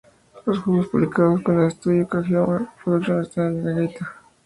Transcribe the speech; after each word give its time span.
Los 0.47 0.57
juegos 0.57 0.87
publicados 0.87 1.43
con 1.43 1.59
el 1.61 1.67
estudio 1.67 2.07
Kojima 2.09 2.73
Productions 2.83 3.27
están 3.27 3.57
en 3.57 3.63
negrita. 3.65 4.15